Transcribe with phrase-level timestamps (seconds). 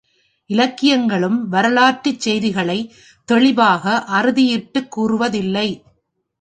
[0.49, 2.91] இலக்கியங்களும் வரலாற்றுச் செய்திகளைத்
[3.29, 3.85] தெளிவாக
[4.11, 5.67] அறுதியிட்டுக் கூறுவதில்லை.